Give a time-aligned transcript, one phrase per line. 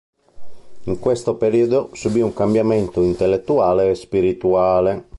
[0.85, 5.09] In questo periodo subì un cambiamento intellettuale e spirituale.